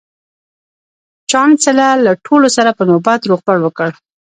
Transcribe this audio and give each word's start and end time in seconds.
چانسلر 1.31 1.95
له 2.05 2.11
ټولو 2.25 2.47
سره 2.57 2.69
په 2.77 2.83
نوبت 2.89 3.21
روغبړ 3.29 3.57
وکړ 3.61 3.89